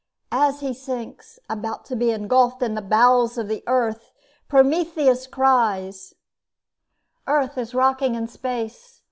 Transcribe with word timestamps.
As 0.31 0.61
he 0.61 0.73
sinks, 0.73 1.37
about 1.47 1.85
to 1.85 1.95
be 1.95 2.09
engulfed 2.09 2.63
in 2.63 2.73
the 2.73 2.81
bowels 2.81 3.37
of 3.37 3.47
the 3.47 3.63
earth, 3.67 4.09
Prometheus 4.47 5.27
cries: 5.27 6.15
"Earth 7.27 7.55
is 7.55 7.75
rocking 7.75 8.15
in 8.15 8.27
space! 8.27 8.99